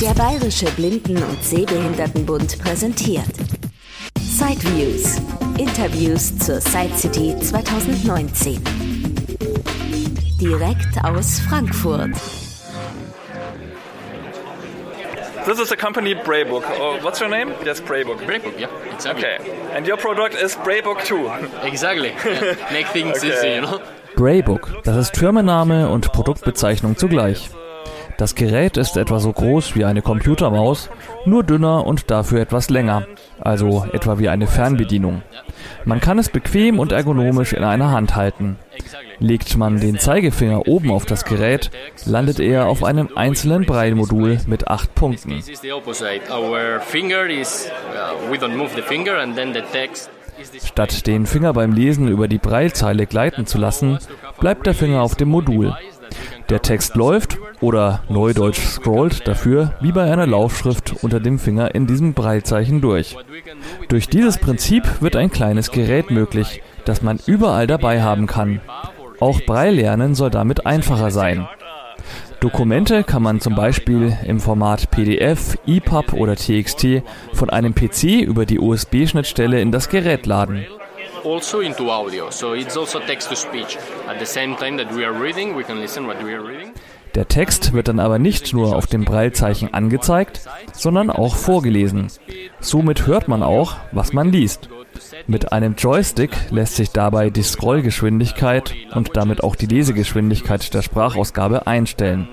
[0.00, 3.24] Der Bayerische Blinden- und Sehbehindertenbund präsentiert
[4.18, 5.16] Sideviews.
[5.58, 8.62] Interviews zur Side City 2019.
[10.40, 12.10] Direkt aus Frankfurt.
[15.46, 16.64] This is the company Braybook.
[16.78, 17.52] Oh, what's your name?
[17.64, 18.18] Yes, Braybook.
[18.26, 19.24] Braybook, yeah, exactly.
[19.24, 19.38] Okay.
[19.74, 21.30] And your product is Braybook 2.
[21.64, 22.08] Exactly.
[22.24, 22.56] Yeah.
[22.72, 23.28] Make things Okay.
[23.32, 23.80] easy, you know.
[24.16, 27.48] Braybook, das ist Firmenname und Produktbezeichnung zugleich.
[28.18, 30.88] Das Gerät ist etwa so groß wie eine Computermaus,
[31.26, 33.06] nur dünner und dafür etwas länger,
[33.40, 35.22] also etwa wie eine Fernbedienung.
[35.84, 38.56] Man kann es bequem und ergonomisch in einer Hand halten.
[39.18, 41.70] Legt man den Zeigefinger oben auf das Gerät,
[42.04, 45.32] landet er auf einem einzelnen Braille-Modul mit acht Punkten.
[45.32, 45.42] Uh.
[50.64, 53.98] Statt den Finger beim Lesen über die Braillezeile gleiten zu lassen,
[54.38, 55.74] bleibt der Finger auf dem Modul.
[56.48, 61.88] Der Text läuft oder neudeutsch scrollt dafür wie bei einer Laufschrift unter dem Finger in
[61.88, 63.16] diesem Braillezeichen durch.
[63.88, 68.60] Durch dieses Prinzip wird ein kleines Gerät möglich, das man überall dabei haben kann.
[69.18, 71.48] Auch Braille lernen soll damit einfacher sein.
[72.40, 78.46] Dokumente kann man zum Beispiel im Format PDF, EPUB oder TXT von einem PC über
[78.46, 80.66] die USB-Schnittstelle in das Gerät laden.
[81.26, 83.76] Also into audio, so it's also text to speech.
[84.06, 86.72] At the same time that we are reading, we can listen what we are reading.
[87.16, 92.12] Der Text wird dann aber nicht nur auf dem Braillezeichen angezeigt, sondern auch vorgelesen.
[92.60, 94.68] Somit hört man auch, was man liest.
[95.26, 101.66] Mit einem Joystick lässt sich dabei die Scrollgeschwindigkeit und damit auch die Lesegeschwindigkeit der Sprachausgabe
[101.66, 102.28] einstellen.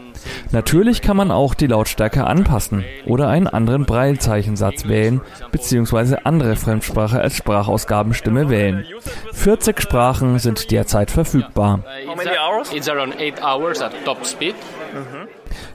[0.52, 5.20] Natürlich kann man auch die Lautstärke anpassen oder einen anderen Braillezeichensatz wählen
[5.52, 6.18] bzw.
[6.24, 8.86] andere Fremdsprache als Sprachausgabenstimme wählen.
[9.34, 11.80] 40 Sprachen sind derzeit verfügbar.
[12.08, 12.74] How it's many a- hours?
[12.74, 14.56] It's around 8 hours at top speed.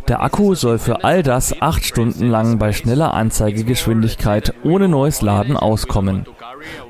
[0.08, 5.56] Der Akku soll für all das acht Stunden lang bei schneller Anzeigegeschwindigkeit ohne neues Laden
[5.56, 6.26] auskommen.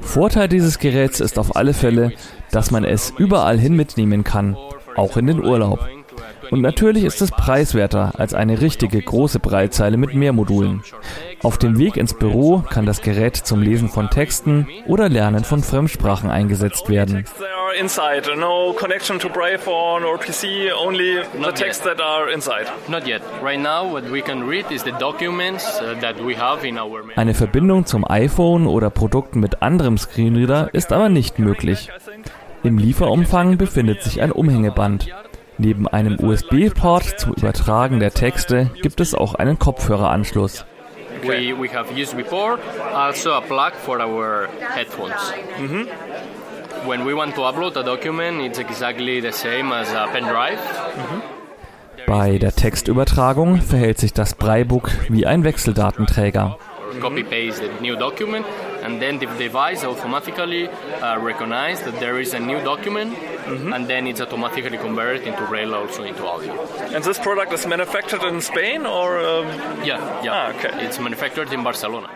[0.01, 2.12] Vorteil dieses Geräts ist auf alle Fälle,
[2.51, 4.56] dass man es überall hin mitnehmen kann,
[4.97, 5.87] auch in den Urlaub.
[6.50, 10.83] Und natürlich ist es preiswerter als eine richtige große Breitzeile mit mehr Modulen.
[11.43, 15.62] Auf dem Weg ins Büro kann das Gerät zum Lesen von Texten oder Lernen von
[15.62, 17.25] Fremdsprachen eingesetzt werden.
[17.78, 18.37] Inside.
[18.37, 19.28] No connection to
[19.59, 20.71] phone or PC.
[20.72, 21.97] Only the Not texts yet.
[21.97, 22.66] that are inside.
[22.89, 23.22] Not yet.
[23.41, 27.05] Right now, what we can read is the documents uh, that we have in our.
[27.16, 31.89] Eine Verbindung zum iPhone oder Produkten mit anderem Screenreader ist aber nicht möglich.
[32.65, 35.06] Im Lieferumfang befindet sich ein Umhängeband.
[35.59, 40.65] Neben einem USB-Port zum Übertragen der Texte gibt es auch einen Kopfhöreranschluss.
[41.22, 42.59] We, we have used before,
[42.95, 45.15] also a plug for our headphones.
[46.87, 50.59] When we want to upload a document, it's exactly the same as a pen drive.
[52.06, 56.56] Bei der Textübertragung verhält sich das Breibook wie ein Wechseldatenträger.
[56.94, 58.47] Or copy paste the new document,
[58.83, 60.71] and then the device automatically
[61.03, 63.12] uh, recognizes that there is a new document,
[63.75, 66.55] and then it's automatically converted into Braille also into audio.
[66.95, 69.19] And this product is manufactured in Spain or?
[69.19, 69.47] Um,
[69.84, 70.33] Yeah, yeah.
[70.33, 70.87] Ah, okay.
[70.87, 72.09] It's manufactured in Barcelona.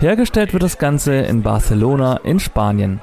[0.00, 3.00] Hergestellt wird das Ganze in Barcelona in Spanien.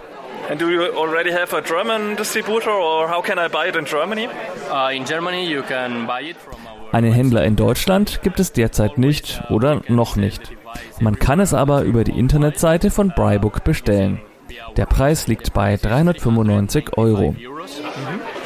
[0.49, 3.85] And do you already have a German distributor, or how can I buy it in
[3.85, 4.27] Germany?
[4.69, 6.93] Uh, in Germany, you can buy it from our.
[6.93, 10.51] Einen Händler in Deutschland gibt es derzeit nicht oder noch nicht.
[10.99, 14.21] Man kann es aber über die Internetseite von Brybook bestellen.
[14.77, 17.35] Der Preis liegt bei 395 Euro.
[17.43, 17.81] Euros.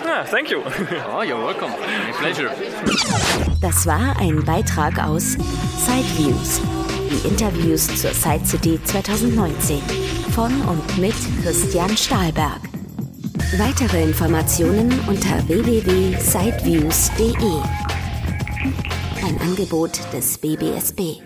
[0.06, 0.60] Ah, thank you.
[1.16, 1.70] Oh, you're welcome.
[1.70, 2.50] My pleasure.
[3.62, 5.38] Das war ein Beitrag aus
[5.78, 6.62] Sideviews.
[7.12, 9.82] Die Interviews zur Side City 2019
[10.32, 12.62] von und mit Christian Stahlberg.
[13.58, 17.36] Weitere Informationen unter www.sideviews.de.
[19.26, 21.20] Ein Angebot des BBSB.